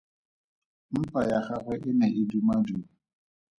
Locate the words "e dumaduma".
2.21-2.87